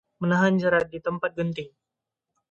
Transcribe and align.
Menahan 0.21 0.55
jerat 0.61 0.85
ditempat 0.93 1.31
genting 1.37 1.69